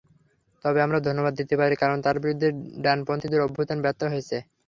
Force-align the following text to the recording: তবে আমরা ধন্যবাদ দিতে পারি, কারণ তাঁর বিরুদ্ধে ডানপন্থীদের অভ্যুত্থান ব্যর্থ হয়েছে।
তবে 0.65 0.79
আমরা 0.85 0.99
ধন্যবাদ 1.07 1.33
দিতে 1.39 1.55
পারি, 1.61 1.75
কারণ 1.81 1.97
তাঁর 2.05 2.21
বিরুদ্ধে 2.23 2.47
ডানপন্থীদের 2.85 3.43
অভ্যুত্থান 3.43 3.79
ব্যর্থ 3.83 4.01
হয়েছে। 4.11 4.37